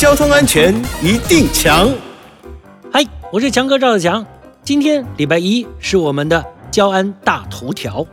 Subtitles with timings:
[0.00, 1.92] 交通安全一定强。
[2.90, 4.24] 嗨，我是强哥赵子强。
[4.64, 8.06] 今天礼拜一是我们的交安大头条。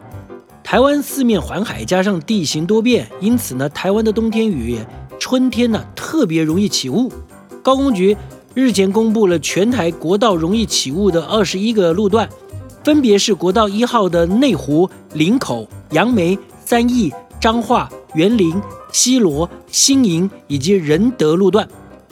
[0.66, 4.78] 台湾四面环海，加上地形多变，因此呢，台湾的冬天与
[5.18, 7.10] 春天呢特别容易起雾。
[7.64, 8.18] 高工局
[8.54, 12.28] 日前公布了全台国道容易起雾的二十一个路段，
[12.84, 18.62] 分别是国道一号的内湖、林口、杨梅、三义、彰化、园林、
[18.92, 21.66] 西罗、新营以及仁德路段；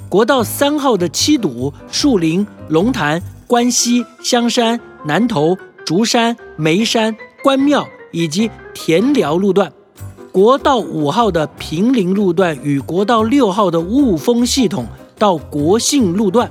[0.09, 7.87] 国道三号的七堵、树林、龙潭、关西、香山、南头、竹山、梅山、关庙。
[8.11, 9.69] 以及田寮路段，
[10.31, 14.87] 国道五号的平林路段与国道六号的雾峰系统
[15.19, 16.49] 到国信路段，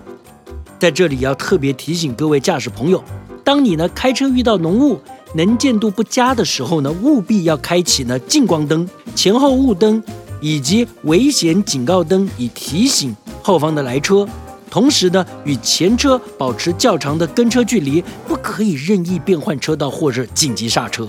[0.79, 3.03] 在这里要特别提醒各位驾驶朋友，
[3.43, 5.01] 当你呢开车遇到浓雾、
[5.35, 10.03] 能见度不佳的时候呢，务必要开启呢近光灯、前后雾灯
[10.41, 14.27] 以及危险警告灯，以提醒后方的来车。
[14.71, 21.09] 同时呢，与前车保持较长的跟车距离，不可以任意变换车道或者紧急刹车。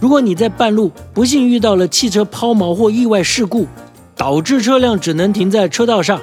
[0.00, 3.66] 如果你在半路不幸遇到了汽车抛锚或意外事故，
[4.16, 6.20] 导致车辆只能停在车道上，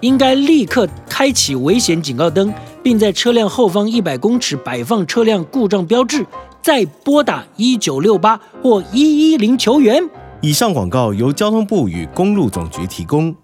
[0.00, 2.52] 应该立刻开启危险警告灯，
[2.82, 6.24] 并在车辆后方一百公尺摆放车辆故障标志，
[6.64, 10.02] 再拨打一九六八或一一零求援。
[10.40, 13.36] 以上广告由交通部与公路总局提供。